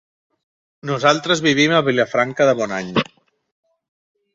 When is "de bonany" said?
2.51-2.95